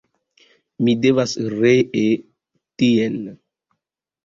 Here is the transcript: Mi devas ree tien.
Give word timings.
Mi 0.87 0.95
devas 1.03 1.35
ree 1.59 2.09
tien. 2.83 3.23